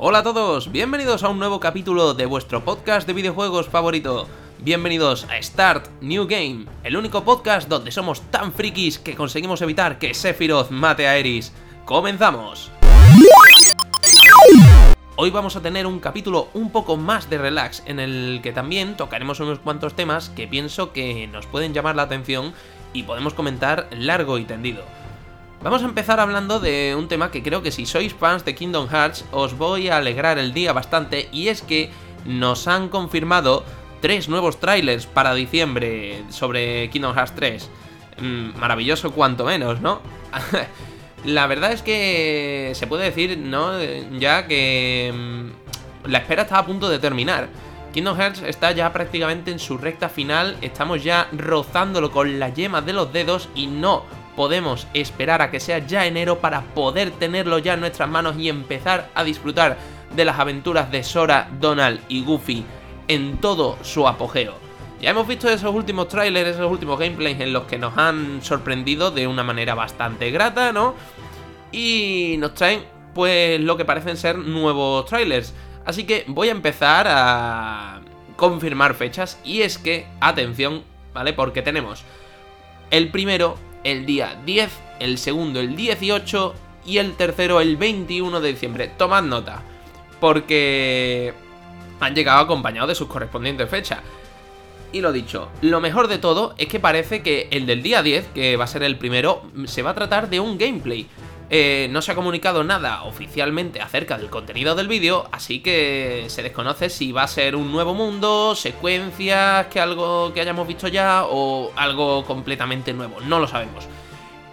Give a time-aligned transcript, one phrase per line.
[0.00, 4.28] Hola a todos, bienvenidos a un nuevo capítulo de vuestro podcast de videojuegos favorito.
[4.60, 9.98] Bienvenidos a Start New Game, el único podcast donde somos tan frikis que conseguimos evitar
[9.98, 11.52] que Sephiroth mate a Eris.
[11.84, 12.70] ¡Comenzamos!
[15.16, 18.96] Hoy vamos a tener un capítulo un poco más de relax, en el que también
[18.96, 22.54] tocaremos unos cuantos temas que pienso que nos pueden llamar la atención
[22.92, 24.84] y podemos comentar largo y tendido.
[25.60, 28.88] Vamos a empezar hablando de un tema que creo que si sois fans de Kingdom
[28.88, 31.90] Hearts os voy a alegrar el día bastante y es que
[32.24, 33.64] nos han confirmado
[34.00, 37.70] tres nuevos trailers para diciembre sobre Kingdom Hearts 3.
[38.20, 40.00] Mm, maravilloso cuanto menos, ¿no?
[41.24, 43.72] La verdad es que se puede decir, ¿no?
[44.16, 47.48] Ya que mm, la espera está a punto de terminar.
[47.92, 52.80] Kingdom Hearts está ya prácticamente en su recta final, estamos ya rozándolo con la yema
[52.80, 54.04] de los dedos y no
[54.38, 58.48] podemos esperar a que sea ya enero para poder tenerlo ya en nuestras manos y
[58.48, 59.76] empezar a disfrutar
[60.14, 62.64] de las aventuras de Sora, Donald y Goofy
[63.08, 64.54] en todo su apogeo.
[65.00, 69.10] Ya hemos visto esos últimos trailers, esos últimos gameplays en los que nos han sorprendido
[69.10, 70.94] de una manera bastante grata, ¿no?
[71.72, 75.52] Y nos traen, pues, lo que parecen ser nuevos trailers.
[75.84, 78.02] Así que voy a empezar a
[78.36, 79.40] confirmar fechas.
[79.42, 81.32] Y es que, atención, ¿vale?
[81.32, 82.04] Porque tenemos
[82.92, 83.56] el primero
[83.90, 86.54] el día 10, el segundo el 18
[86.86, 88.90] y el tercero el 21 de diciembre.
[88.96, 89.62] Tomad nota,
[90.20, 91.32] porque
[92.00, 94.00] han llegado acompañados de sus correspondientes fechas.
[94.92, 98.28] Y lo dicho, lo mejor de todo es que parece que el del día 10,
[98.34, 101.06] que va a ser el primero, se va a tratar de un gameplay.
[101.50, 106.42] Eh, no se ha comunicado nada oficialmente acerca del contenido del vídeo, así que se
[106.42, 111.24] desconoce si va a ser un nuevo mundo, secuencias, que algo que hayamos visto ya
[111.24, 113.86] o algo completamente nuevo, no lo sabemos.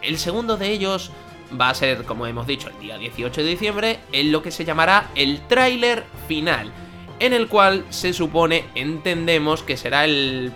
[0.02, 1.12] El segundo de ellos
[1.60, 4.64] va a ser, como hemos dicho, el día 18 de diciembre, en lo que se
[4.64, 6.72] llamará el tráiler final
[7.20, 10.52] en el cual se supone, entendemos que será el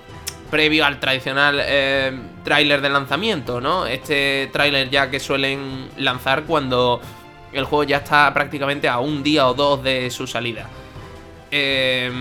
[0.50, 2.12] previo al tradicional eh,
[2.44, 3.86] tráiler de lanzamiento, ¿no?
[3.86, 7.02] Este tráiler ya que suelen lanzar cuando
[7.54, 10.68] el juego ya está prácticamente a un día o dos de su salida.
[11.52, 12.12] Eh,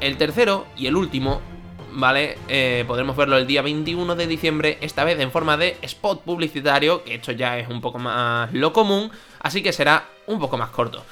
[0.00, 1.40] el tercero y el último,
[1.92, 2.38] ¿vale?
[2.48, 7.02] Eh, podremos verlo el día 21 de diciembre, esta vez en forma de spot publicitario,
[7.04, 9.10] que esto ya es un poco más lo común,
[9.40, 11.04] así que será un poco más corto.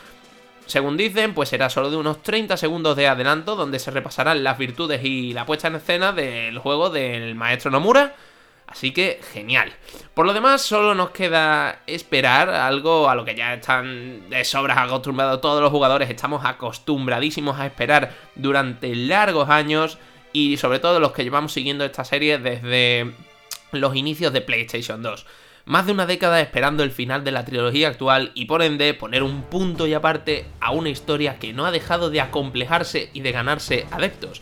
[0.67, 4.59] Según dicen, pues será solo de unos 30 segundos de adelanto donde se repasarán las
[4.59, 8.15] virtudes y la puesta en escena del juego del maestro Nomura.
[8.67, 9.75] Así que genial.
[10.15, 14.79] Por lo demás, solo nos queda esperar algo a lo que ya están de sobras
[14.79, 16.09] acostumbrados todos los jugadores.
[16.09, 19.99] Estamos acostumbradísimos a esperar durante largos años
[20.33, 23.13] y sobre todo los que llevamos siguiendo esta serie desde
[23.71, 25.27] los inicios de PlayStation 2
[25.65, 29.23] más de una década esperando el final de la trilogía actual y por ende poner
[29.23, 33.33] un punto y aparte a una historia que no ha dejado de acomplejarse y de
[33.33, 34.41] ganarse adeptos.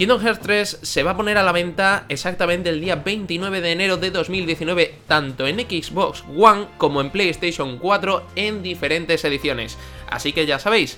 [0.00, 3.72] Kingdom Hearts 3 se va a poner a la venta exactamente el día 29 de
[3.72, 9.76] enero de 2019, tanto en Xbox One como en PlayStation 4 en diferentes ediciones.
[10.08, 10.96] Así que ya sabéis,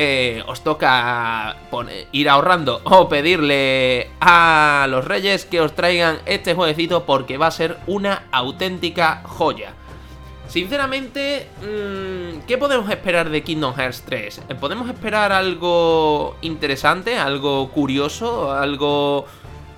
[0.00, 1.56] eh, os toca
[2.12, 7.50] ir ahorrando o pedirle a los reyes que os traigan este jueguecito porque va a
[7.50, 9.72] ser una auténtica joya.
[10.46, 14.42] Sinceramente, mm, ¿qué podemos esperar de Kingdom Hearts 3?
[14.48, 19.26] Eh, ¿Podemos esperar algo interesante, algo curioso, algo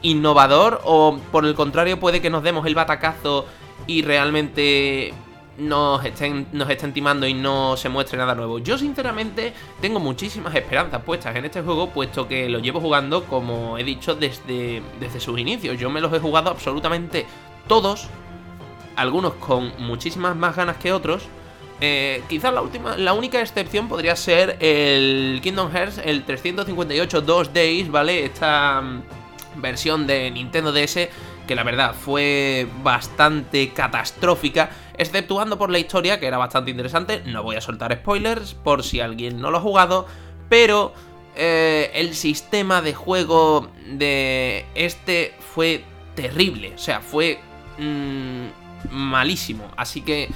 [0.03, 0.83] innovador?
[0.85, 3.47] ¿O por el contrario puede que nos demos el batacazo
[3.87, 5.15] y realmente
[5.60, 8.59] nos estén, nos estén timando y no se muestre nada nuevo.
[8.59, 13.78] Yo sinceramente tengo muchísimas esperanzas puestas en este juego, puesto que lo llevo jugando, como
[13.78, 15.78] he dicho, desde, desde sus inicios.
[15.78, 17.26] Yo me los he jugado absolutamente
[17.69, 18.09] todos,
[18.97, 21.25] algunos con muchísimas más ganas que otros.
[21.82, 27.53] Eh, quizás la última, la única excepción podría ser el Kingdom Hearts, el 358 2
[27.54, 28.25] Days, ¿vale?
[28.25, 28.82] Esta
[29.56, 31.09] versión de Nintendo DS
[31.50, 37.22] que la verdad fue bastante catastrófica, exceptuando por la historia que era bastante interesante.
[37.27, 40.07] No voy a soltar spoilers por si alguien no lo ha jugado,
[40.48, 40.92] pero
[41.34, 45.83] eh, el sistema de juego de este fue
[46.15, 47.41] terrible, o sea, fue
[47.78, 49.72] mm, malísimo.
[49.77, 50.28] Así que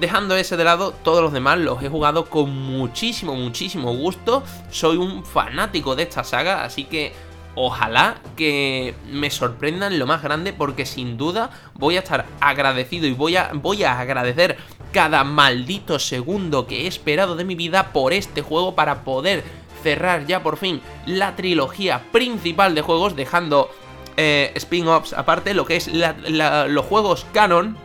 [0.00, 4.42] dejando ese de lado, todos los demás los he jugado con muchísimo, muchísimo gusto.
[4.70, 7.12] Soy un fanático de esta saga, así que
[7.54, 13.12] ojalá que me sorprendan lo más grande porque sin duda voy a estar agradecido y
[13.12, 14.56] voy a, voy a agradecer
[14.92, 19.42] cada maldito segundo que he esperado de mi vida por este juego para poder
[19.82, 23.70] cerrar ya por fin la trilogía principal de juegos dejando
[24.16, 27.76] eh, spin-offs aparte lo que es los juegos canon,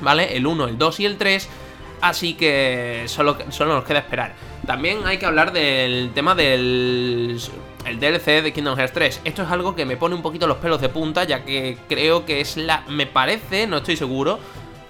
[0.00, 0.36] ¿vale?
[0.36, 1.48] El 1, el 2 y el 3
[2.00, 4.34] Así que solo, solo nos queda esperar.
[4.66, 7.40] También hay que hablar del tema del
[7.86, 9.20] el DLC de Kingdom Hearts 3.
[9.24, 12.24] Esto es algo que me pone un poquito los pelos de punta, ya que creo
[12.24, 12.84] que es la...
[12.88, 14.38] Me parece, no estoy seguro,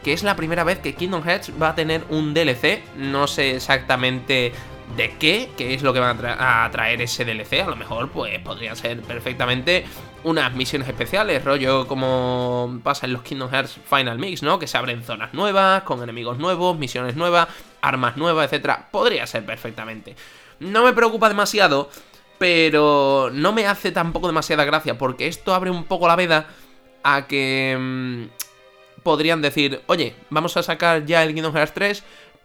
[0.03, 2.83] que es la primera vez que Kingdom Hearts va a tener un DLC.
[2.97, 4.53] No sé exactamente
[4.97, 7.61] de qué, qué es lo que van a, traer ese DLC.
[7.63, 9.85] A lo mejor, pues, podría ser perfectamente
[10.25, 14.59] unas misiones especiales, rollo como pasa en los Kingdom Hearts Final Mix, ¿no?
[14.59, 17.49] Que se abren zonas nuevas, con enemigos nuevos, misiones nuevas,
[17.81, 18.89] armas nuevas, etcétera.
[18.91, 20.17] Podría ser perfectamente.
[20.59, 21.91] No me preocupa demasiado,
[22.39, 26.49] pero no me hace tampoco demasiada gracia, porque esto abre un poco la veda
[27.03, 32.03] a que mm, podrían decir, oye, vamos a sacar ya el Kingdom Hearts 3,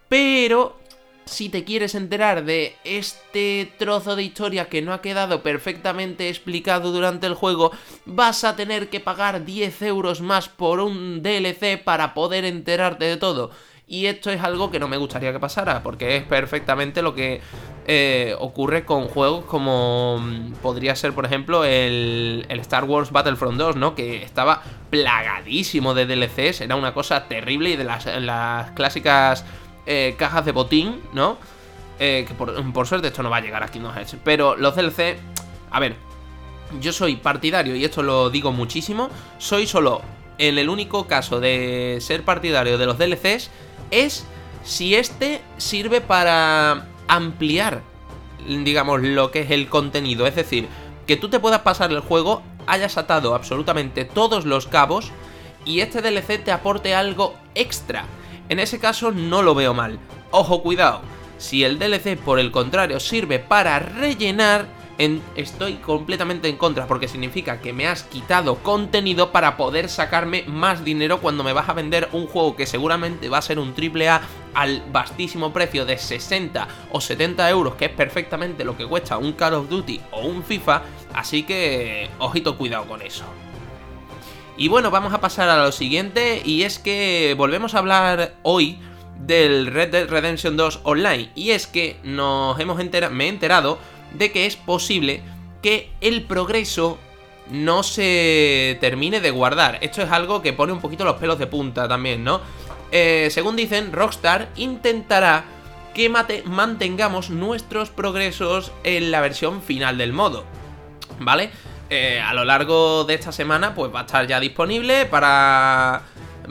[0.08, 0.78] pero
[1.24, 6.92] si te quieres enterar de este trozo de historia que no ha quedado perfectamente explicado
[6.92, 7.72] durante el juego,
[8.04, 13.16] vas a tener que pagar 10 euros más por un DLC para poder enterarte de
[13.16, 13.50] todo.
[13.86, 17.40] Y esto es algo que no me gustaría que pasara, porque es perfectamente lo que
[17.86, 23.76] eh, ocurre con juegos como mm, podría ser, por ejemplo, el, Star Wars Battlefront 2,
[23.76, 23.94] ¿no?
[23.94, 29.44] Que estaba plagadísimo de DLCs, era una cosa terrible y de las, las clásicas
[29.84, 31.36] eh, cajas de botín, ¿no?
[31.98, 35.16] Eh, que por, suerte esto no va a llegar aquí, no es Pero los DLC,
[35.70, 35.96] a ver,
[36.80, 40.02] yo soy partidario, y esto lo digo muchísimo, soy solo
[40.38, 43.50] en el único caso de ser partidario de los DLCs
[43.92, 44.24] es
[44.64, 47.82] si este sirve para ampliar,
[48.46, 50.26] digamos, lo que es el contenido.
[50.26, 50.66] Es decir,
[51.06, 55.12] que tú te puedas pasar el juego, hayas atado absolutamente todos los cabos
[55.64, 58.06] y este DLC te aporte algo extra.
[58.48, 59.98] En ese caso no lo veo mal.
[60.30, 61.02] Ojo, cuidado.
[61.38, 64.66] Si el DLC por el contrario sirve para rellenar,
[64.98, 70.84] estoy completamente en contra porque significa que me has quitado contenido para poder sacarme más
[70.84, 74.08] dinero cuando me vas a vender un juego que seguramente va a ser un triple
[74.08, 74.22] A
[74.54, 79.32] al vastísimo precio de 60 o 70 euros, que es perfectamente lo que cuesta un
[79.32, 80.82] Call of Duty o un FIFA,
[81.14, 83.24] así que ojito cuidado con eso.
[84.56, 88.78] Y bueno, vamos a pasar a lo siguiente y es que volvemos a hablar hoy
[89.18, 93.78] del Red Dead Redemption 2 Online y es que nos hemos enterado, me he enterado
[94.14, 95.22] de que es posible
[95.62, 96.98] que el progreso
[97.50, 99.78] no se termine de guardar.
[99.80, 102.40] Esto es algo que pone un poquito los pelos de punta también, ¿no?
[102.90, 105.44] Eh, según dicen, Rockstar intentará
[105.94, 110.44] que mantengamos nuestros progresos en la versión final del modo,
[111.18, 111.50] ¿vale?
[111.90, 116.02] Eh, a lo largo de esta semana pues va a estar ya disponible para,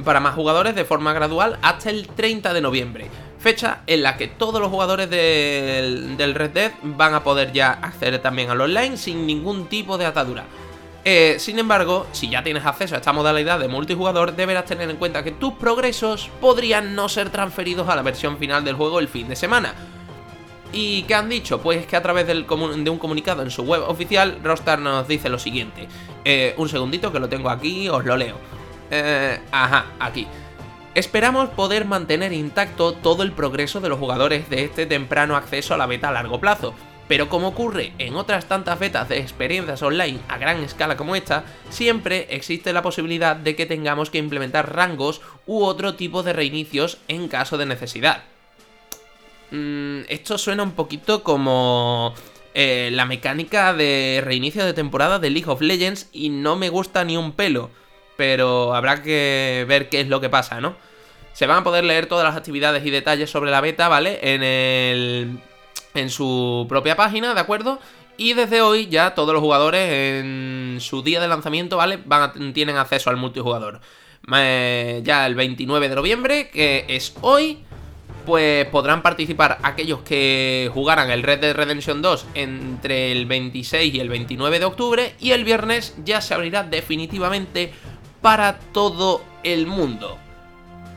[0.04, 3.10] para más jugadores de forma gradual hasta el 30 de noviembre.
[3.42, 8.22] Fecha en la que todos los jugadores del, Red Dead van a poder ya acceder
[8.22, 10.44] también al online sin ningún tipo de atadura.
[11.04, 14.98] Eh, sin embargo, si ya tienes acceso a esta modalidad de multijugador, deberás tener en
[14.98, 19.08] cuenta que tus progresos podrían no ser transferidos a la versión final del juego el
[19.08, 19.74] fin de semana.
[20.72, 21.60] ¿Y qué han dicho?
[21.62, 22.46] Pues que a través de
[22.92, 25.88] un comunicado en su web oficial, Rockstar nos dice lo siguiente.
[26.24, 28.36] Eh, un segundito que lo tengo aquí, os lo leo.
[28.92, 30.28] Eh, ajá, aquí.
[30.94, 35.78] Esperamos poder mantener intacto todo el progreso de los jugadores de este temprano acceso a
[35.78, 36.74] la beta a largo plazo.
[37.08, 41.46] Pero como ocurre en otras tantas betas de experiencias online a gran escala como esta,
[41.70, 46.98] siempre existe la posibilidad de que tengamos que implementar rangos u otro tipo de reinicios
[47.08, 48.24] en caso de necesidad.
[49.52, 52.14] Mm, esto suena un poquito como
[52.54, 57.06] eh, la mecánica de reinicio de temporada de League of Legends y no me gusta
[57.06, 57.70] ni un pelo.
[58.18, 60.76] Pero habrá que ver qué es lo que pasa, ¿no?
[61.34, 64.20] Se van a poder leer todas las actividades y detalles sobre la beta, ¿vale?
[64.22, 65.40] En el.
[65.94, 67.80] en su propia página, ¿de acuerdo?
[68.18, 72.00] Y desde hoy ya todos los jugadores en su día de lanzamiento, ¿vale?
[72.06, 73.82] Van tienen acceso al multijugador.
[74.36, 77.64] Eh, ya el 29 de noviembre, que es hoy
[78.26, 84.00] pues podrán participar aquellos que jugaran el Red Dead Redemption 2 entre el 26 y
[84.00, 87.74] el 29 de octubre y el viernes ya se abrirá definitivamente
[88.22, 90.18] para todo el mundo.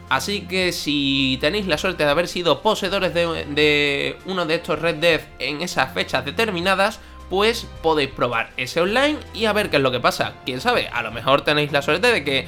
[0.09, 4.97] Así que si tenéis la suerte de haber sido poseedores de, uno de estos Red
[4.97, 7.00] Dead en esas fechas determinadas,
[7.31, 10.35] pues podéis probar ese online y a ver qué es lo que pasa.
[10.45, 12.47] Quién sabe, a lo mejor tenéis la suerte de que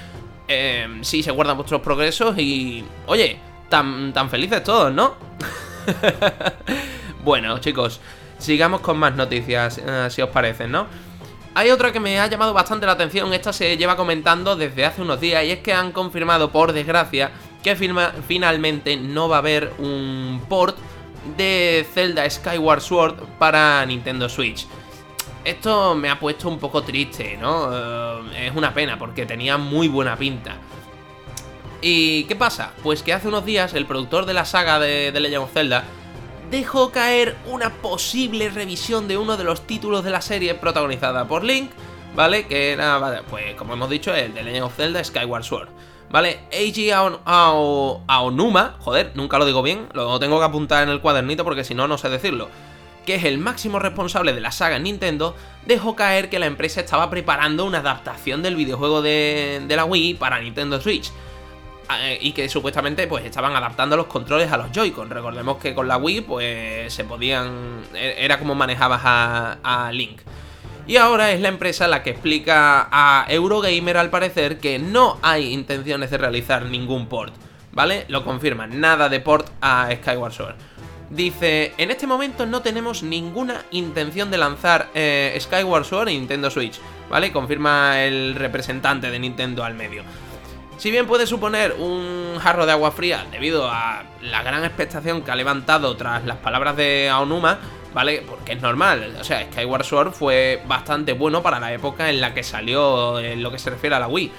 [0.49, 5.15] eh, sí se guardan vuestros progresos y, oye, tan, tan felices todos, ¿no?
[7.25, 8.01] bueno, chicos,
[8.39, 10.87] sigamos con más noticias, eh, si os parece, ¿no?
[11.57, 15.01] Hay otra que me ha llamado bastante la atención, esta se lleva comentando desde hace
[15.01, 17.31] unos días y es que han confirmado, por desgracia,
[17.63, 20.77] que finalmente no va a haber un port
[21.39, 24.67] de Zelda Skyward Sword para Nintendo Switch.
[25.47, 27.71] Esto me ha puesto un poco triste, ¿no?
[27.73, 30.57] Eh, es una pena porque tenía muy buena pinta.
[31.81, 32.73] ¿Y qué pasa?
[32.83, 35.85] Pues que hace unos días el productor de la saga de, Legend of Zelda
[36.51, 41.45] dejó caer una posible revisión de uno de los títulos de la serie protagonizada por
[41.45, 41.71] Link,
[42.15, 42.47] ¿vale?
[42.47, 45.69] Que era, pues como hemos dicho, el de Legend of Zelda Skyward Sword.
[46.09, 46.39] ¿Vale?
[46.53, 51.65] Eiji Aonuma, joder, nunca lo digo bien, lo tengo que apuntar en el cuadernito porque
[51.65, 52.49] si no, no sé decirlo,
[53.05, 55.35] que es el máximo responsable de la saga en Nintendo,
[55.67, 60.15] dejó caer que la empresa estaba preparando una adaptación del videojuego de, de la Wii
[60.15, 61.11] para Nintendo Switch.
[62.21, 65.11] Y que supuestamente pues estaban adaptando los controles a los Joy-Con.
[65.11, 67.83] Recordemos que con la Wii pues se podían...
[67.95, 70.21] E, era como manejabas a, Link.
[70.87, 75.53] Y ahora es la empresa la que explica a Eurogamer al parecer que no hay
[75.53, 77.35] intenciones de realizar ningún port,
[77.73, 78.05] ¿vale?
[78.09, 80.55] Lo confirman, nada de port a Skyward Sword.
[81.11, 86.51] Dice, en este momento no tenemos ninguna intención de lanzar eh, Skyward Sword en Nintendo
[86.51, 87.31] Switch, ¿vale?
[87.31, 90.03] Confirma el representante de Nintendo al medio.
[90.79, 95.31] Si bien puede suponer un jarro de agua fría debido a la gran expectación que
[95.31, 97.59] ha levantado tras las palabras de Aonuma,
[97.95, 98.23] ¿vale?
[98.29, 102.35] Porque es normal, o sea, Skyward Sword fue bastante bueno para la época en la
[102.35, 104.31] que salió en lo que se refiere a la Wii.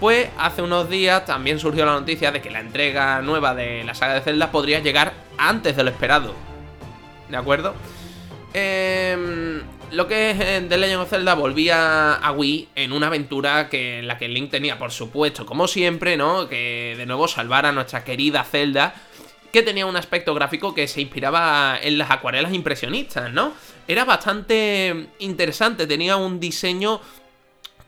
[0.00, 3.94] Pues hace unos días también surgió la noticia de que la entrega nueva de la
[3.94, 6.34] saga de Zelda podría llegar antes de lo esperado.
[7.28, 7.74] ¿De acuerdo?
[8.52, 9.62] Eh,
[9.92, 14.00] lo que es eh, The Legend of Zelda volvía a Wii en una aventura que,
[14.00, 16.48] en la que Link tenía, por supuesto, como siempre, ¿no?
[16.48, 18.94] Que de nuevo salvara a nuestra querida Zelda,
[19.52, 23.52] que tenía un aspecto gráfico que se inspiraba en las acuarelas impresionistas, ¿no?
[23.88, 27.00] Era bastante interesante, tenía un diseño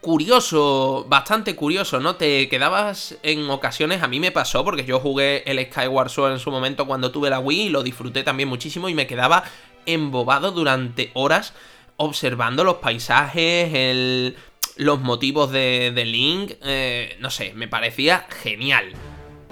[0.01, 2.17] curioso, bastante curioso, ¿no?
[2.17, 6.39] Te quedabas en ocasiones, a mí me pasó porque yo jugué el Skyward Sword en
[6.39, 9.43] su momento cuando tuve la Wii y lo disfruté también muchísimo y me quedaba
[9.87, 11.55] embobado durante horas
[11.99, 14.35] observando los paisajes,
[14.77, 18.93] los motivos de, Link, eh, no sé, me parecía genial.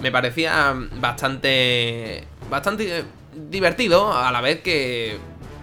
[0.00, 5.18] Me parecía bastante, bastante divertido a la vez que,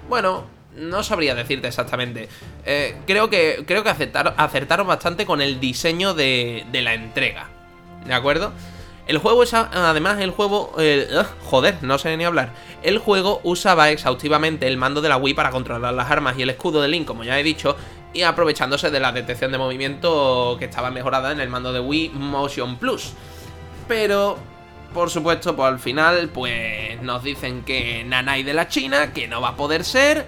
[0.10, 2.28] bueno, no sabría decirte exactamente.
[2.66, 7.50] Eh, creo que, creo que acertaron, bastante con el diseño de, de la entrega.
[8.06, 8.52] ¿De acuerdo?
[9.06, 10.74] El juego además el juego...
[11.46, 12.54] joder, no sé ni hablar.
[12.84, 16.50] El juego usaba exhaustivamente el mando de la Wii para controlar las armas y el
[16.50, 17.76] escudo de Link, como ya he dicho,
[18.14, 22.10] y aprovechándose de la detección de movimiento que estaba mejorada en el mando de Wii
[22.10, 23.14] Motion Plus.
[23.88, 24.38] Pero,
[24.94, 29.42] por supuesto, pues al final, pues nos dicen que Nanai de la China, que no
[29.42, 30.28] va a poder ser,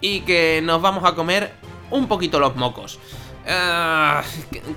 [0.00, 1.52] y que nos vamos a comer
[1.90, 2.98] un poquito los mocos.
[3.46, 4.22] Ah,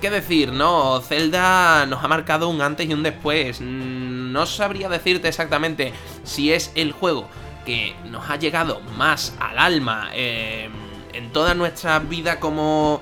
[0.00, 1.00] ¿Qué decir, no?
[1.00, 3.60] Zelda nos ha marcado un antes y un después.
[3.60, 5.92] Mm, no sabría decirte exactamente
[6.24, 7.28] si es el juego
[7.64, 10.72] que nos ha llegado más al alma em,
[11.12, 13.00] en toda nuestra vida como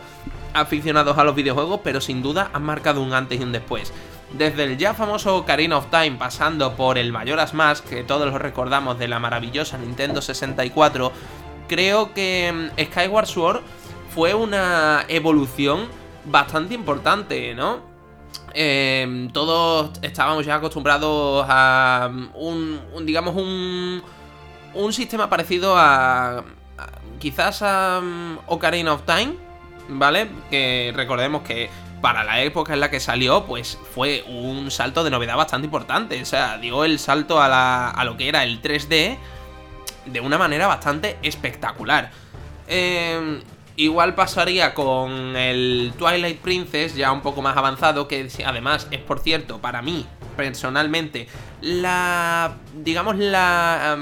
[0.54, 3.92] aficionados a los videojuegos, pero sin duda han marcado un antes y un después.
[4.32, 8.38] Desde el ya famoso Karina of Time pasando por el Mayoras Mask, que todos lo
[8.38, 11.12] recordamos de la maravillosa Nintendo 64,
[11.68, 13.62] creo que em, Skyward Sword
[14.16, 15.88] fue una evolución
[16.24, 17.82] bastante importante, ¿no?
[18.54, 24.02] Em, todos estábamos ya acostumbrados a un, digamos, un,
[24.72, 26.42] un sistema parecido a,
[27.18, 29.34] quizás a um, Ocarina of Time,
[29.90, 30.30] ¿vale?
[30.48, 31.68] Que recordemos que
[32.00, 36.22] para la época en la que salió, pues fue un salto de novedad bastante importante.
[36.22, 39.18] O sea, dio el salto a, la, a lo que era el 3D
[40.06, 42.10] de una manera bastante espectacular.
[42.66, 43.42] Eh,
[43.78, 49.20] Igual pasaría con el Twilight Princess, ya un poco más avanzado, que además es, por
[49.20, 51.28] cierto, para mí, personalmente,
[51.60, 53.94] la, digamos, la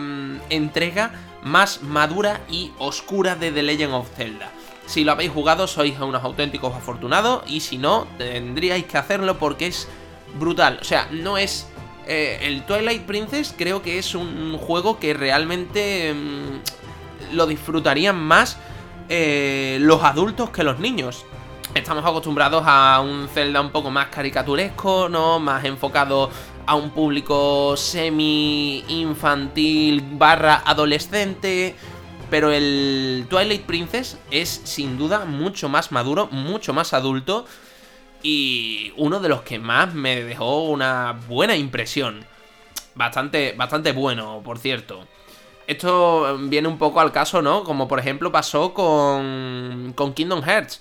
[0.49, 1.11] entrega
[1.43, 4.49] más madura y oscura de The Legend of Zelda.
[4.87, 9.67] Si lo habéis jugado, sois unos auténticos afortunados, y si no, tendríais que hacerlo porque
[9.67, 9.89] es
[10.39, 10.79] brutal.
[10.81, 11.69] O sea, no es...
[12.07, 18.59] Eh, el Twilight Princess creo que es un juego que realmente mm, lo disfrutarían más
[19.09, 21.25] eh, los adultos que los niños.
[21.75, 25.41] Estamos acostumbrados a un Zelda un poco más caricaturesco, ¿no?
[25.41, 26.31] Más enfocado
[26.67, 31.75] a un público semi-infantil barra adolescente.
[32.31, 37.47] Pero el Twilight Princess es sin duda mucho más maduro, mucho más adulto.
[38.23, 42.25] Y uno de los que más me dejó una buena impresión.
[42.95, 45.07] Bastante, bastante bueno, por cierto.
[45.67, 47.65] Esto viene un poco al caso, ¿no?
[47.65, 50.81] Como por ejemplo pasó con, con Kingdom Hearts.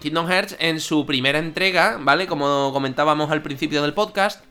[0.00, 2.26] Kingdom Hearts en su primera entrega, ¿vale?
[2.26, 4.44] Como comentábamos al principio del podcast,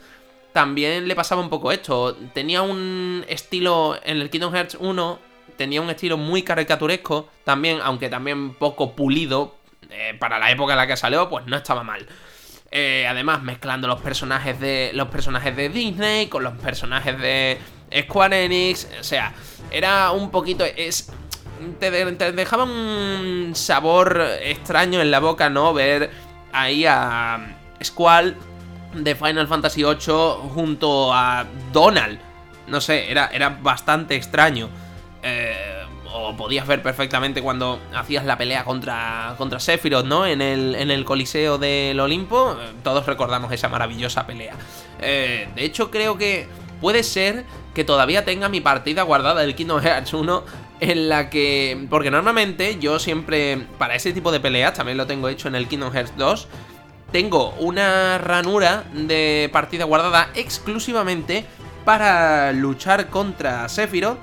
[0.53, 2.15] también le pasaba un poco esto.
[2.33, 5.19] Tenía un estilo en el Kingdom Hearts 1,
[5.57, 9.55] tenía un estilo muy caricaturesco, también, aunque también poco pulido,
[9.89, 12.07] eh, para la época en la que salió, pues no estaba mal.
[12.71, 14.91] Eh, además, mezclando los personajes de.
[14.95, 17.59] los personajes de Disney con los personajes de
[18.01, 19.33] Square Enix, o sea,
[19.73, 20.63] era un poquito...
[20.63, 21.11] Es,
[21.79, 21.91] te,
[22.31, 25.73] dejaba un sabor extraño en la boca, ¿no?
[25.73, 26.11] Ver
[26.53, 28.37] ahí a Squall
[28.93, 32.19] de Final Fantasy VIII junto a Donald.
[32.67, 34.69] No sé, era, era bastante extraño.
[35.21, 40.27] Eh, o podías ver perfectamente cuando hacías la pelea contra, contra Sephiroth, ¿no?
[40.27, 42.55] En el, en el Coliseo del Olimpo.
[42.83, 44.53] Todos recordamos esa maravillosa pelea.
[45.01, 46.47] Eh, de hecho, creo que
[46.79, 50.43] puede ser que todavía tenga mi partida guardada del Kingdom Hearts 1
[50.79, 51.87] en la que...
[51.89, 55.67] Porque normalmente yo siempre, para ese tipo de peleas, también lo tengo hecho en el
[55.67, 56.47] Kingdom Hearts 2,
[57.11, 61.45] tengo una ranura de partida guardada exclusivamente
[61.85, 64.17] para luchar contra Sephiroth,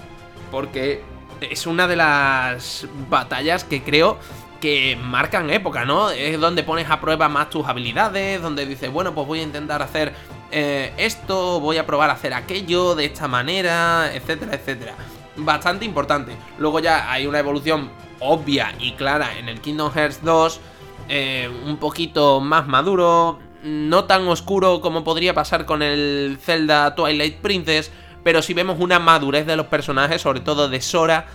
[0.50, 1.02] porque
[1.40, 4.18] es una de las batallas que creo
[4.60, 6.10] que marcan época, ¿no?
[6.10, 9.82] Es donde pones a prueba más tus habilidades, donde dices, bueno, pues voy a intentar
[9.82, 10.12] hacer
[10.50, 14.94] eh, esto, voy a probar a hacer aquello de esta manera, etcétera, etcétera.
[15.36, 16.36] Bastante importante.
[16.58, 20.60] Luego ya hay una evolución obvia y clara en el Kingdom Hearts 2,
[21.08, 27.36] eh, un poquito más maduro, no tan oscuro como podría pasar con el Zelda Twilight
[27.36, 27.90] Princess,
[28.22, 31.26] pero sí vemos una madurez de los personajes, sobre todo de Sora,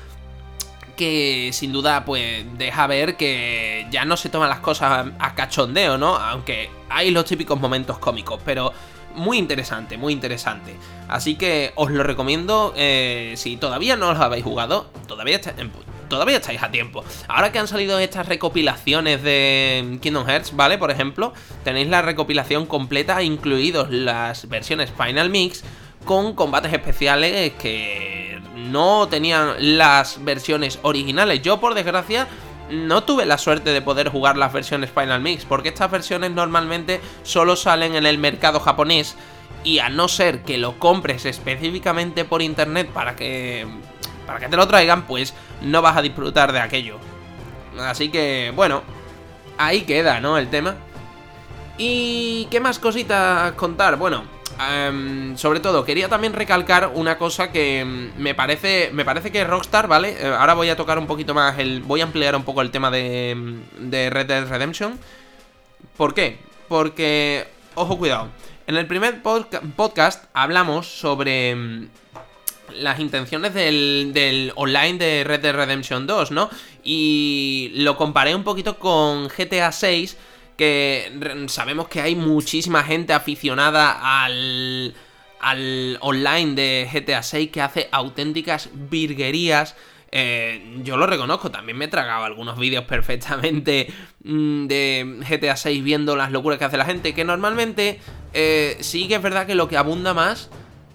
[0.96, 5.98] que sin duda pues deja ver que ya no se toman las cosas a cachondeo,
[5.98, 6.16] ¿no?
[6.16, 8.72] Aunque hay los típicos momentos cómicos, pero
[9.16, 10.76] muy interesante, muy interesante.
[11.08, 15.40] Así que os lo recomiendo, eh, si todavía no los habéis jugado, todavía,
[16.10, 17.04] todavía estáis a tiempo.
[17.28, 20.78] Ahora que han salido estas recopilaciones de Kingdom Hearts, ¿vale?
[20.78, 25.64] Por ejemplo, tenéis la recopilación completa, incluidos las versiones Final Mix,
[26.06, 31.42] con combates especiales que no tenían las versiones originales.
[31.42, 32.28] Yo, por desgracia,
[32.70, 37.02] no tuve la suerte de poder jugar las versiones Final Mix, porque estas versiones normalmente
[37.24, 39.16] solo salen en el mercado japonés
[39.64, 43.66] y a no ser que lo compres específicamente por internet para que
[44.26, 46.98] para que te lo traigan, pues no vas a disfrutar de aquello.
[47.80, 48.82] Así que, bueno,
[49.58, 50.38] ahí queda, ¿no?
[50.38, 50.75] El tema.
[51.78, 53.98] ¿Y qué más cositas contar?
[53.98, 54.24] Bueno,
[54.59, 58.89] Em, sobre todo, quería también recalcar una cosa que em, me parece.
[58.94, 60.15] Me parece que Rockstar, ¿vale?
[60.20, 61.81] Eh, ahora voy a tocar un poquito más el.
[61.81, 64.98] Voy a ampliar un poco el tema de, em, de Red Dead Redemption.
[65.98, 66.39] ¿Por qué?
[66.68, 67.48] Porque.
[67.75, 68.29] Ojo, cuidado.
[68.68, 71.87] En el primer podcast hablamos sobre
[72.74, 76.50] las intenciones del, del, online de Red Dead Redemption 2, ¿no?
[76.83, 80.18] Y lo comparé un poquito con GTA 6
[80.57, 84.94] que sabemos que hay muchísima gente aficionada al,
[85.39, 89.75] al online de GTA 6 que hace auténticas virguerías.
[90.11, 93.87] Eh, yo lo reconozco, también me he tragado algunos vídeos perfectamente
[94.24, 98.00] mm, de GTA 6 viendo las locuras que hace la gente, que normalmente
[98.33, 100.50] eh, sí que es verdad que lo que abunda más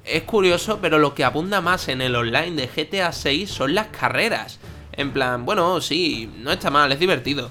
[0.04, 3.88] es curioso, pero lo que abunda más en el online de GTA 6 son las
[3.88, 4.58] carreras.
[4.92, 7.50] En plan, bueno, sí, no está mal, es divertido.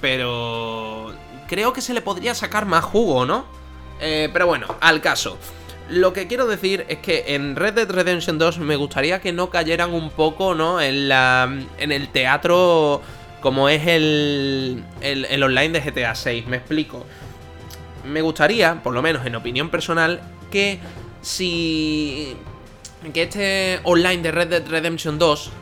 [0.00, 1.05] Pero
[1.46, 3.46] creo que se le podría sacar más jugo, ¿no?
[4.00, 5.38] Eh, pero bueno, al caso.
[5.88, 9.50] Lo que quiero decir es que en Red Dead Redemption 2 me gustaría que no
[9.50, 10.80] cayeran un poco, ¿no?
[10.80, 13.02] En, la, en el teatro
[13.40, 16.46] como es el, el, el online de GTA 6.
[16.48, 17.06] Me explico.
[18.04, 20.80] Me gustaría, por lo menos en opinión personal, que
[21.22, 22.36] si...
[23.12, 25.52] Que este online de Red Dead Redemption 2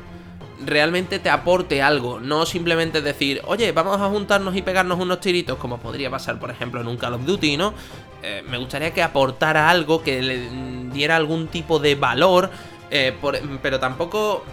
[0.64, 5.59] realmente te aporte algo, no simplemente decir, oye, vamos a juntarnos y pegarnos unos tiritos,
[5.59, 7.75] como podría pasar, por ejemplo, en un Call of Duty, ¿no?
[8.23, 10.49] Eh, me gustaría que aportara algo, que le
[10.93, 12.51] diera algún tipo de valor,
[12.90, 13.14] eh,
[13.62, 14.45] pero tampoco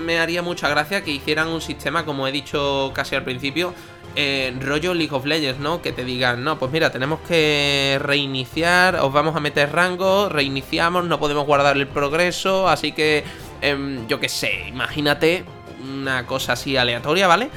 [0.00, 3.74] me haría mucha gracia que hicieran un sistema, como he dicho casi al principio,
[4.16, 5.82] eh, rollo League of Legends, ¿no?
[5.82, 11.04] Que te digan, no, pues mira, tenemos que reiniciar, os vamos a meter rango, reiniciamos,
[11.04, 13.22] no podemos guardar el progreso, así que,
[13.60, 15.44] em, yo qué sé, imagínate
[15.82, 17.50] una cosa así aleatoria, ¿vale?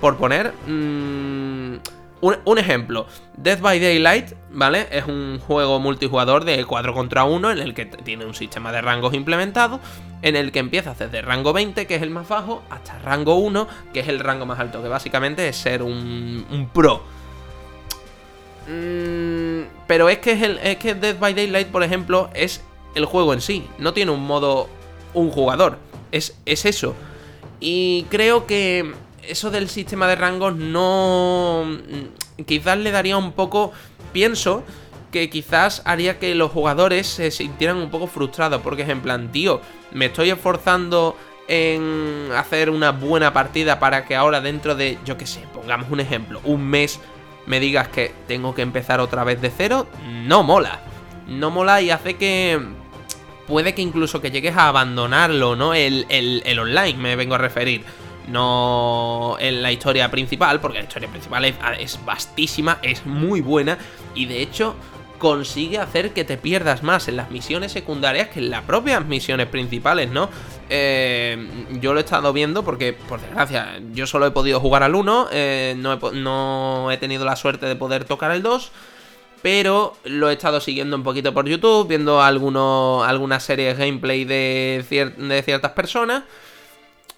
[0.00, 1.76] Por poner mm,
[2.20, 4.88] un, ejemplo, Death by Daylight, ¿vale?
[4.90, 8.80] Es un juego multijugador de 4 contra 1 en el que tiene un sistema de
[8.80, 9.80] rangos implementado,
[10.22, 13.68] en el que empiezas desde rango 20, que es el más bajo, hasta rango 1,
[13.92, 17.02] que es el rango más alto, que básicamente es ser un, pro.
[18.66, 22.62] Mm, pero es que, es, el, es que Death by Daylight, por ejemplo, es
[22.94, 24.68] el juego en sí, no tiene un modo
[25.16, 25.78] un jugador,
[26.12, 26.94] es, es eso.
[27.58, 28.94] Y creo que
[29.26, 31.64] eso del sistema de rangos no...
[32.46, 33.72] Quizás le daría un poco...
[34.12, 34.62] Pienso
[35.10, 38.60] que quizás haría que los jugadores se sintieran un poco frustrados.
[38.62, 39.60] Porque es en plan, tío,
[39.92, 41.16] me estoy esforzando
[41.48, 46.00] en hacer una buena partida para que ahora dentro de, yo qué sé, pongamos un
[46.00, 47.00] ejemplo, un mes
[47.46, 49.86] me digas que tengo que empezar otra vez de cero.
[50.04, 50.80] No mola.
[51.28, 52.60] No mola y hace que
[53.46, 55.74] puede que incluso que llegues a abandonarlo, ¿no?
[55.74, 57.84] El, el, online, me vengo a referir.
[58.28, 63.78] No en la historia principal, porque la historia principal es, es vastísima, es muy buena
[64.16, 64.74] y de hecho
[65.18, 69.46] consigue hacer que te pierdas más en las misiones secundarias que en las propias misiones
[69.46, 70.28] principales, ¿no?
[70.68, 74.94] Eh, yo lo he estado viendo porque, por desgracia, yo solo he podido jugar al
[74.94, 78.72] 1, eh, no, he, no, he, tenido la suerte de poder tocar el 2.
[79.42, 84.84] Pero lo he estado siguiendo un poquito por YouTube, viendo algunas series gameplay de,
[85.16, 86.24] de ciertas personas.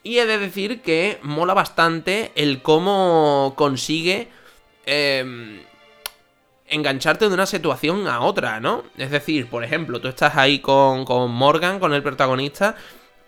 [0.02, 4.28] Y he de decir que mola bastante el cómo consigue
[4.86, 5.62] eh,
[6.68, 8.84] engancharte de una situación a otra, ¿no?
[8.96, 12.76] Es decir, por ejemplo, tú estás ahí con, con Morgan, con el protagonista,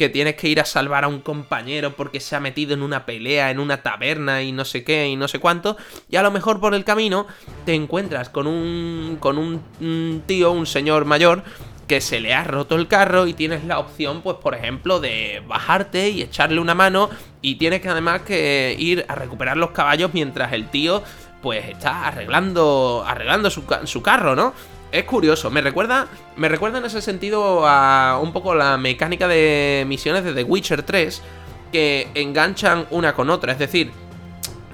[0.00, 3.04] que tienes que ir a salvar a un compañero porque se ha metido en una
[3.04, 5.76] pelea, en una taberna y no sé qué y no sé cuánto,
[6.08, 7.26] y a lo mejor por el camino
[7.66, 11.44] te encuentras con un con un, tío, un señor mayor
[11.86, 15.42] que se le ha roto el carro y tienes la opción, pues por ejemplo, de
[15.46, 17.10] bajarte y echarle una mano
[17.42, 21.02] y tienes que además que ir a recuperar los caballos mientras el tío
[21.42, 24.54] pues está arreglando, arreglando su, su carro, ¿no?
[24.92, 29.84] Es curioso, me recuerda, me recuerda en ese sentido a un poco la mecánica de
[29.86, 31.22] misiones de The Witcher 3
[31.70, 33.92] que enganchan una con otra, es decir,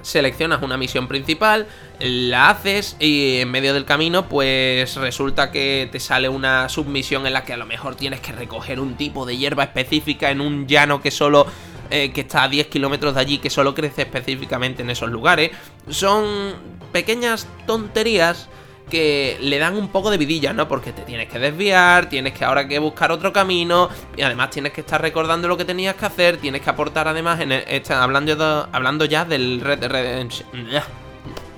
[0.01, 1.67] seleccionas una misión principal,
[1.99, 7.33] la haces y en medio del camino pues resulta que te sale una submisión en
[7.33, 10.65] la que a lo mejor tienes que recoger un tipo de hierba específica en un
[10.67, 11.45] llano que solo
[11.91, 15.51] eh, que está a 10 kilómetros de allí, que solo crece específicamente en esos lugares.
[15.89, 16.53] Son
[16.91, 18.49] pequeñas tonterías
[18.89, 20.67] que le dan un poco de vidilla, ¿no?
[20.67, 24.71] Porque te tienes que desviar, tienes que ahora que buscar otro camino, y además tienes
[24.73, 27.51] que estar recordando lo que tenías que hacer, tienes que aportar además en
[27.91, 30.47] hablando, hablando ya del Red Dead Redemption.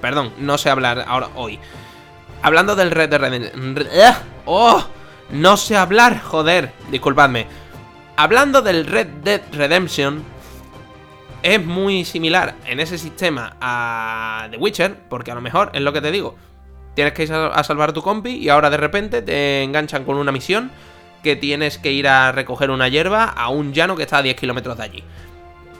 [0.01, 1.59] Perdón, no sé hablar ahora hoy.
[2.41, 3.75] Hablando del Red Dead Redemption.
[4.45, 4.83] ¡Oh!
[5.31, 6.71] No sé hablar, joder.
[6.89, 7.45] Disculpadme.
[8.15, 10.23] Hablando del Red Dead Redemption,
[11.43, 15.93] es muy similar en ese sistema a The Witcher, porque a lo mejor es lo
[15.93, 16.35] que te digo.
[16.99, 20.17] Tienes que ir a salvar a tu compi y ahora de repente te enganchan con
[20.17, 20.69] una misión
[21.23, 24.35] que tienes que ir a recoger una hierba a un llano que está a 10
[24.35, 25.03] kilómetros de allí.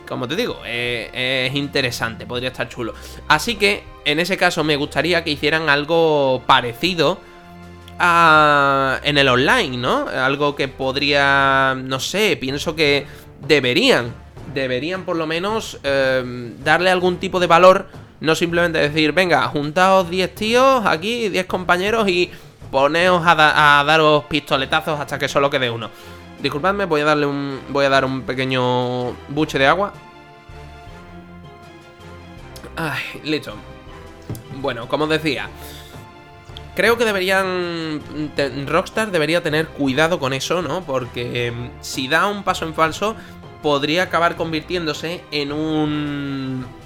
[0.08, 2.94] Como te digo, eh, es interesante, podría estar chulo.
[3.28, 7.20] Así que, en ese caso, me gustaría que hicieran algo parecido
[8.00, 10.08] en el online, ¿no?
[10.08, 13.06] Algo que podría, no sé, pienso que
[13.46, 14.14] deberían,
[14.54, 17.90] deberían por lo menos em, darle algún tipo de valor,
[18.22, 22.30] no simplemente decir, venga, juntaos 10 tíos aquí, 10 compañeros y
[22.72, 25.90] poneos a, daros pistoletazos hasta que solo quede uno.
[26.42, 27.60] Disculpadme, voy a darle un.
[27.70, 29.94] Voy a dar un pequeño buche de agua.
[32.78, 33.56] Ay, listo.
[34.62, 35.50] Bueno, como decía,
[36.76, 38.02] creo que deberían.
[38.68, 40.82] Rockstar debería tener cuidado con eso, ¿no?
[40.84, 43.18] Porque em, si da un paso en falso,
[43.62, 46.79] podría acabar convirtiéndose en un.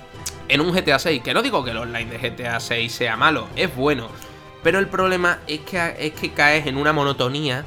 [0.48, 1.22] En un GTA 6.
[1.24, 4.10] Que no digo que el online de GTA 6 sea malo, es bueno.
[4.64, 7.66] Pero el problema es que, es que caes en una monotonía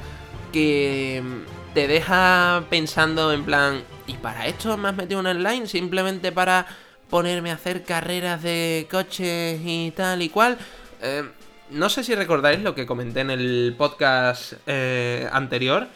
[0.53, 3.83] que em, te deja pensando en plan.
[4.07, 5.67] ¿Y para esto me has metido un online?
[5.67, 6.67] Simplemente para
[7.11, 10.59] ponerme a hacer carreras de coches y tal y cual.
[11.03, 11.25] Eh,
[11.71, 15.89] no sé si recordáis lo que comenté en el podcast eh, anterior,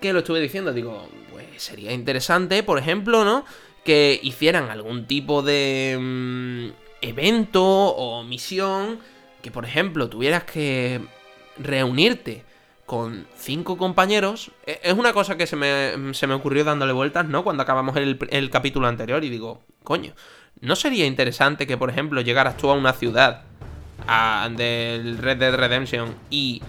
[0.00, 3.44] que lo estuve diciendo, digo, pues sería interesante, por ejemplo, ¿no?
[3.84, 6.68] Que hicieran algún tipo de mm,
[7.02, 8.98] evento o misión
[9.42, 11.00] que, por ejemplo, tuvieras que
[11.58, 12.44] reunirte
[12.86, 14.50] con cinco compañeros.
[14.66, 17.44] E, es una cosa que se me, se me ocurrió dándole vueltas, ¿no?
[17.44, 20.14] Cuando acabamos el, el capítulo anterior y digo, coño,
[20.60, 23.42] ¿no sería interesante que, por ejemplo, llegaras tú a una ciudad
[24.50, 26.62] del Red Dead Redemption y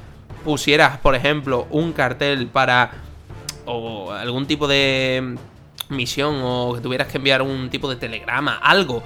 [0.43, 2.91] pusieras, por ejemplo, un cartel para
[3.65, 5.36] o algún tipo de
[5.89, 9.04] misión o que tuvieras que enviar un tipo de telegrama, algo,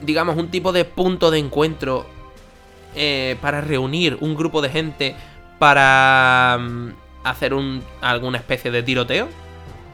[0.00, 2.06] digamos, un tipo de punto de encuentro
[2.94, 5.16] eh, para reunir un grupo de gente
[5.58, 6.88] para mm,
[7.24, 9.28] hacer un, alguna especie de tiroteo,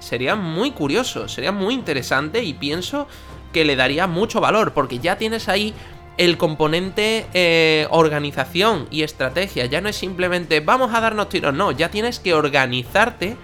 [0.00, 3.06] sería muy curioso, sería muy interesante y pienso
[3.52, 5.74] que le daría mucho valor porque ya tienes ahí
[6.18, 9.66] el componente eh, organización y estrategia.
[9.66, 13.36] Ya no es simplemente vamos a darnos tiros, no, ya tienes que organizarte.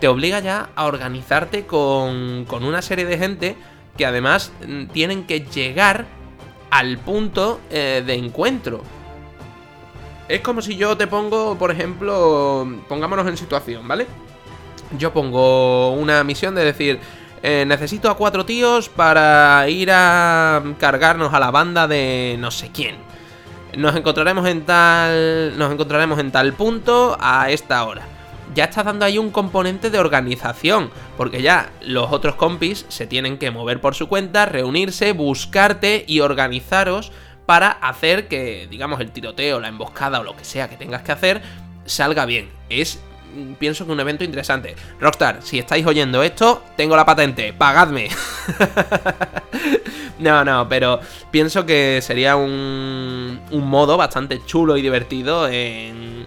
[0.00, 3.56] Te obliga ya a organizarte con, con una serie de gente
[3.96, 6.06] que además mm, tienen que llegar
[6.70, 8.82] al punto eh, de encuentro.
[10.28, 14.06] Es como si yo te pongo, por ejemplo, pongámonos en situación, ¿vale?
[14.96, 17.00] Yo pongo una misión de decir,
[17.42, 22.70] eh, necesito a cuatro tíos para ir a cargarnos a la banda de no sé
[22.72, 22.96] quién.
[23.76, 25.56] nos encontraremos en tal.
[25.58, 28.17] Nos encontraremos en tal punto a esta hora.
[28.58, 30.90] Ya está dando ahí un componente de organización.
[31.16, 36.18] Porque ya los otros compis se tienen que mover por su cuenta, reunirse, buscarte y
[36.18, 37.12] organizaros
[37.46, 41.12] para hacer que, digamos, el tiroteo, la emboscada o lo que sea que tengas que
[41.12, 41.40] hacer
[41.84, 42.50] salga bien.
[42.68, 42.98] Es
[43.60, 44.74] pienso que un evento interesante.
[44.98, 48.08] Rockstar, si estáis oyendo esto, tengo la patente, pagadme.
[50.18, 50.98] no, no, pero
[51.30, 56.17] pienso que sería un, un modo bastante chulo y divertido en,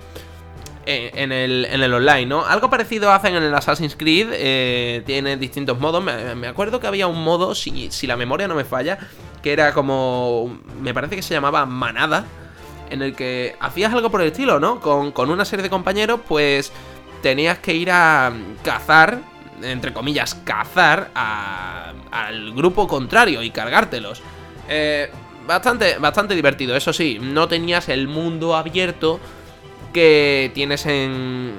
[0.86, 2.46] en, el, en el online, ¿no?
[2.46, 6.04] Algo parecido hacen en el Assassin's Creed, eh, tiene distintos modos.
[6.04, 8.98] Me, acuerdo que había un modo, si, si la memoria no me falla,
[9.42, 10.60] que era como.
[10.82, 12.26] Me parece que se llamaba Manada
[12.90, 14.80] en el que hacías algo por el estilo, ¿no?
[14.80, 16.72] Con, con, una serie de compañeros, pues
[17.22, 19.20] tenías que ir a cazar,
[19.62, 24.22] entre comillas, cazar al grupo contrario y cargártelos.
[24.68, 25.10] Eh,
[25.48, 29.20] bastante, bastante divertido, eso sí, no tenías el mundo abierto
[29.92, 31.54] que tienes en,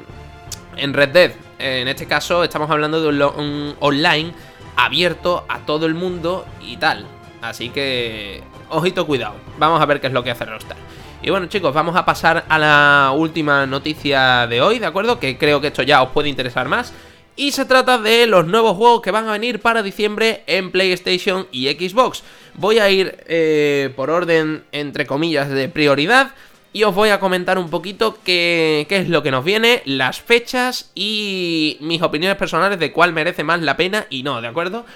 [0.77, 1.33] en Red Dead.
[1.59, 4.33] En este caso estamos hablando de un online
[4.77, 7.07] abierto a todo el mundo y tal.
[7.41, 9.35] Así que, ojito, cuidado.
[9.59, 10.77] Vamos a ver qué es lo que hace Rockstar.
[11.23, 15.21] Y bueno chicos, vamos a pasar a la última noticia de hoy, ¿de acuerdo?
[15.21, 16.93] Que creo que esto ya os puede interesar más.
[17.37, 21.47] Y se trata de los nuevos juegos que van a venir para diciembre en PlayStation
[21.51, 22.25] y Xbox.
[22.55, 26.35] Voy a ir eh, por orden, entre comillas, de prioridad.
[26.73, 30.21] Y os voy a comentar un poquito qué, qué, es lo que nos viene, las
[30.21, 34.87] fechas y mis opiniones personales de cuál merece más la pena y no, ¿de acuerdo?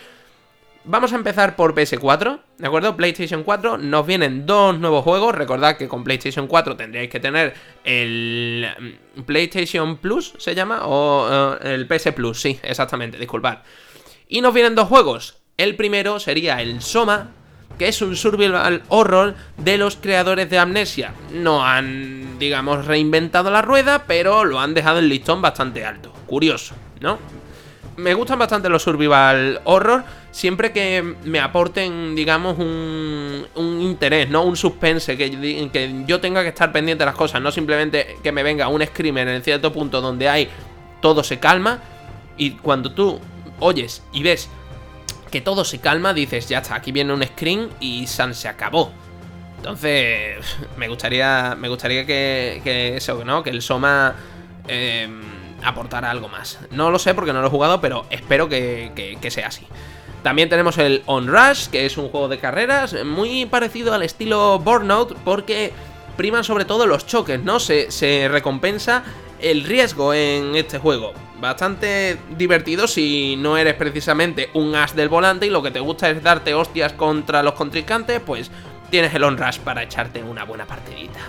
[0.88, 2.96] Vamos a empezar por PS4, ¿de acuerdo?
[2.96, 5.34] PlayStation 4, nos vienen dos nuevos juegos.
[5.34, 8.68] Recordad que con PlayStation 4 tendríais que tener el
[9.16, 10.86] mm, PlayStation Plus, ¿se llama?
[10.86, 13.58] O eh, el PS Plus, sí, exactamente, disculpad.
[14.28, 15.38] Y nos vienen dos juegos.
[15.56, 17.32] El primero sería el Soma,
[17.78, 21.12] que es un survival horror de los creadores de Amnesia.
[21.32, 26.12] No han, digamos, reinventado la rueda, pero lo han dejado el listón bastante alto.
[26.26, 27.18] Curioso, ¿no?
[27.96, 34.42] Me gustan bastante los survival horror siempre que me aporten, digamos, un, un interés, ¿no?
[34.42, 35.30] Un suspense, que,
[35.72, 38.84] que, yo tenga que estar pendiente de las cosas, no simplemente que me venga un
[38.84, 40.48] screamer en cierto punto donde hay
[41.00, 41.80] todo se calma
[42.36, 43.18] y cuando tú
[43.60, 44.50] oyes y ves
[45.30, 48.92] que todo se calma, dices, ya está, aquí viene un screen y San se acabó.
[49.56, 50.38] Entonces,
[50.76, 53.42] me gustaría, me gustaría que, que eso, ¿no?
[53.42, 54.14] Que el Soma
[54.68, 55.08] eh,
[55.62, 56.58] aportara algo más.
[56.70, 59.66] No lo sé porque no lo he jugado, pero espero que, que sea así.
[60.26, 64.58] También tenemos el On Rush, que es un juego de carreras muy parecido al estilo
[64.58, 65.72] Burnout, porque
[66.16, 67.60] priman sobre todo los choques, ¿no?
[67.60, 69.04] Se, se recompensa
[69.40, 71.12] el riesgo en este juego.
[71.40, 76.08] Bastante divertido si no eres precisamente un as del volante y lo que te gusta
[76.10, 78.50] es darte hostias contra los contrincantes, pues
[78.90, 81.20] tienes el On Rush para echarte una buena partidita.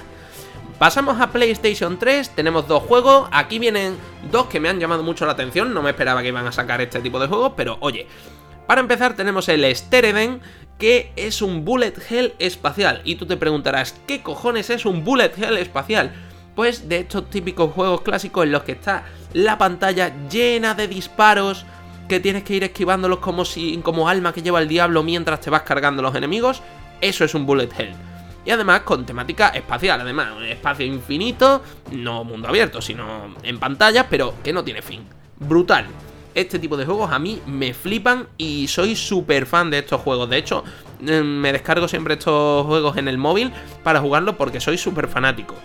[0.80, 3.98] Pasamos a PlayStation 3, tenemos dos juegos, aquí vienen
[4.32, 6.82] dos que me han llamado mucho la atención, no me esperaba que iban a sacar
[6.82, 8.08] este tipo de juegos, pero oye,
[8.68, 10.40] para empezar tenemos el Stereden,
[10.78, 13.02] que es un bullet hell espacial.
[13.04, 16.14] Y tú te preguntarás, ¿qué cojones es un bullet hell espacial?
[16.58, 21.68] Pues de estos típicos juegos clásicos en los que está la pantalla llena de disparos,
[22.10, 25.52] que tienes que ir esquivándolos como si como alma que lleva el diablo mientras te
[25.52, 26.64] vas cargando los enemigos,
[27.00, 27.94] eso es un bullet hell.
[28.44, 34.10] Y además con temática espacial, además, un espacio infinito, no mundo abierto, sino en pantalla,
[34.10, 35.06] pero que no tiene fin.
[35.40, 35.86] Brutal
[36.38, 40.30] este tipo de juegos a mí me flipan y soy súper fan de estos juegos.
[40.30, 40.64] De hecho,
[41.02, 43.52] mm, me descargo siempre estos juegos en el móvil
[43.84, 45.56] para jugarlo porque soy súper fanático.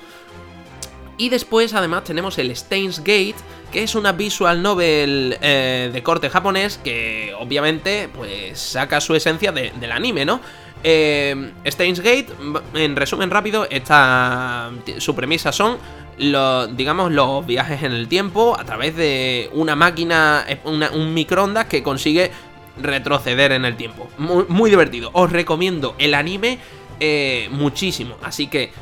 [1.22, 3.36] Y después además tenemos el Stains Gate,
[3.70, 9.52] que es una visual novel eh, de corte japonés que obviamente pues saca su esencia
[9.52, 10.40] del anime, ¿no?
[10.82, 12.26] Eh, Stains Gate,
[12.74, 15.78] en resumen rápido, esta, su premisa son
[16.18, 21.84] los, digamos, los viajes en el tiempo a través de una máquina, un microondas que
[21.84, 22.32] consigue
[22.80, 24.08] retroceder en el tiempo.
[24.18, 25.10] Muy, divertido.
[25.12, 26.58] Os recomiendo el anime
[26.98, 28.16] eh, muchísimo.
[28.24, 28.72] Así que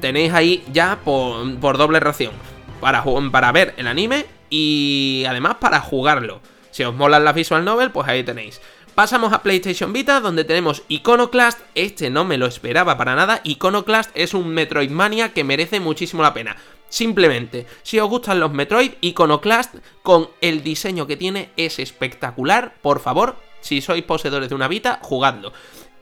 [0.00, 2.32] tenéis ahí ya por, doble ración.
[2.80, 6.40] Para, para ver el anime y además para jugarlo.
[6.70, 8.60] Si os molan las visual novel, pues ahí tenéis.
[8.94, 11.60] Pasamos a PlayStation Vita, donde tenemos Iconoclast.
[11.74, 13.40] Este no me lo esperaba para nada.
[13.44, 16.56] Iconoclast es un Metroidvania que merece muchísimo la pena.
[16.88, 22.74] Simplemente, si os gustan los Metroid, Iconoclast, con el diseño que tiene, es espectacular.
[22.80, 25.52] Por favor, si sois poseedores de una Vita, jugadlo.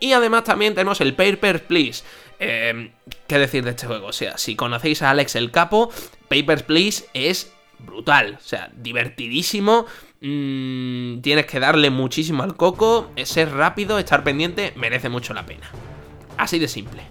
[0.04, 2.04] Y además también tenemos el Papers, Please.
[2.38, 2.90] Em,
[3.26, 4.08] ¿Qué decir de este juego?
[4.08, 5.90] O sea, si conocéis a Alex el Capo,
[6.28, 8.36] Papers, Please es brutal.
[8.38, 9.86] O sea, divertidísimo.
[10.20, 15.70] Mm, tienes que darle muchísimo al coco, ser rápido, estar pendiente, merece mucho la pena.
[16.36, 17.02] Así de simple.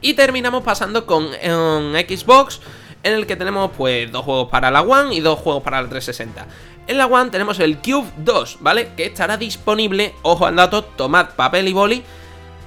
[0.00, 2.60] Y terminamos pasando con Xbox,
[3.02, 5.88] en el que tenemos pues dos juegos para la One y dos juegos para la
[5.88, 6.46] 360.
[6.86, 8.90] En la One tenemos el Cube 2, ¿vale?
[8.96, 12.02] Que estará disponible, ojo al dato, tomad papel y boli,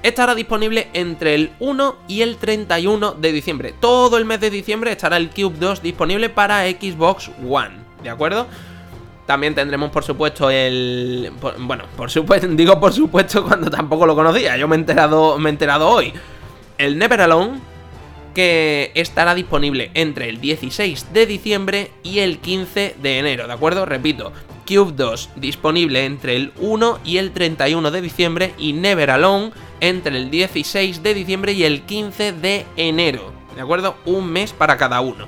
[0.01, 3.73] estará disponible entre el 1 y el 31 de diciembre.
[3.79, 8.47] Todo el mes de diciembre estará el Cube 2 disponible para Xbox One, ¿de acuerdo?
[9.25, 11.31] También tendremos, por supuesto, el.
[11.59, 14.57] bueno, por supuesto, digo por supuesto cuando tampoco lo conocía.
[14.57, 16.13] Yo me he enterado, me he enterado hoy.
[16.77, 17.59] El Never Alone,
[18.33, 23.85] que estará disponible entre el 16 de diciembre y el 15 de enero, ¿de acuerdo?
[23.85, 24.33] Repito,
[24.67, 30.17] Cube 2 disponible entre el 1 y el 31 de diciembre y Never Alone entre
[30.17, 33.33] el 16 de diciembre y el 15 de enero.
[33.55, 33.95] ¿De acuerdo?
[34.05, 35.27] Un mes para cada uno.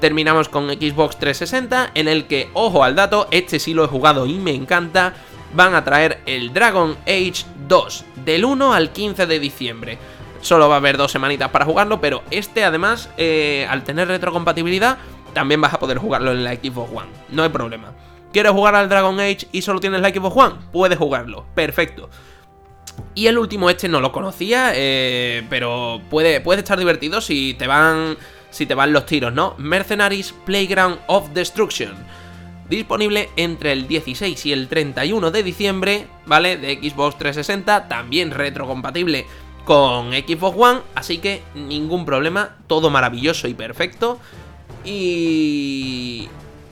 [0.00, 4.26] Terminamos con Xbox 360, en el que, ojo al dato, este sí lo he jugado
[4.26, 5.14] y me encanta,
[5.54, 9.98] van a traer el Dragon Age 2 del 1 al 15 de diciembre.
[10.40, 14.98] Solo va a haber dos semanitas para jugarlo, pero este además, eh, al tener retrocompatibilidad,
[15.34, 17.10] también vas a poder jugarlo en la Xbox One.
[17.28, 17.92] No hay problema.
[18.32, 20.54] ¿Quieres jugar al Dragon Age y solo tienes la Xbox One?
[20.72, 21.46] Puedes jugarlo.
[21.54, 22.08] Perfecto.
[23.14, 27.66] Y el último este no lo conocía, eh, pero puede, puede estar divertido si te
[27.66, 28.16] van
[28.50, 29.54] si te van los tiros, ¿no?
[29.58, 31.94] Mercenaries Playground of Destruction.
[32.68, 36.56] Disponible entre el 16 y el 31 de diciembre, ¿vale?
[36.56, 39.26] De Xbox 360, también retrocompatible
[39.64, 44.18] con Xbox One, así que ningún problema, todo maravilloso y perfecto.
[44.84, 46.28] Y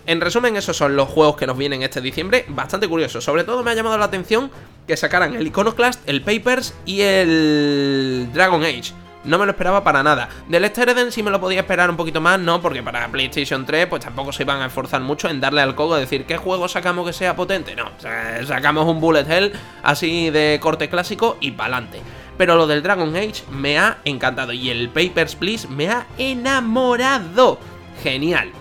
[0.07, 2.47] en resumen, esos son los juegos que nos vienen este diciembre.
[2.49, 3.21] Bastante curioso.
[3.21, 4.51] Sobre todo me ha llamado la atención
[4.87, 8.95] que sacaran el Iconoclast, el Papers y el Dragon Age.
[9.25, 10.31] No me lo esperaba para nada.
[10.49, 12.63] Del Lester Eden sí me lo podía esperar un poquito más, ¿no?
[12.63, 15.97] Porque para PlayStation 3 pues tampoco se iban a esforzar mucho en darle al cogo
[15.97, 17.77] decir ¿qué juego sacamos que sea potente?
[17.77, 17.91] No,
[18.47, 22.01] sacamos un Bullet Hell así de corte clásico y pa'lante.
[22.39, 27.59] Pero lo del Dragon Age me ha encantado y el Papers, Please me ha enamorado.
[28.03, 28.53] Genial.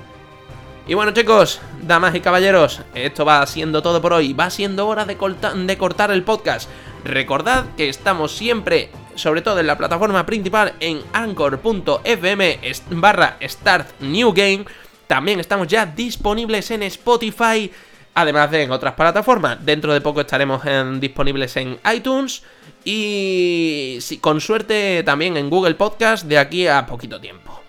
[0.88, 5.06] Y bueno chicos, damas y caballeros, esto va siendo todo por hoy, va siendo hora
[5.06, 6.70] de, de cortar el podcast.
[7.04, 12.60] Recordad que estamos siempre, sobre todo en la plataforma principal, en anchor.fm
[12.92, 14.66] barra start new game.
[15.08, 17.70] También estamos ya disponibles en Spotify,
[18.16, 19.64] además de en otras plataformas.
[19.64, 20.62] Dentro de poco estaremos
[21.00, 22.44] disponibles en iTunes
[22.90, 27.62] y con suerte también en Google Podcast de aquí a poquito tiempo.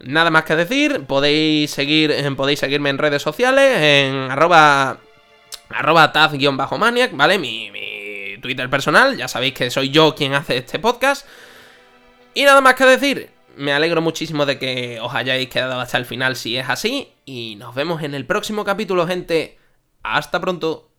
[0.00, 4.98] Nada más que decir, podéis seguir, eh, podéis seguirme en redes sociales, en arroba,
[6.12, 7.38] taz-maniac, ¿vale?
[7.38, 7.70] Mi
[8.42, 11.26] Twitter personal, ya sabéis que soy yo quien hace este podcast.
[12.34, 16.04] Y nada más que decir, me alegro muchísimo de que os hayáis quedado hasta el
[16.04, 17.08] final si es así.
[17.24, 19.58] Y nos vemos en el próximo capítulo, gente.
[20.02, 20.89] Hasta pronto.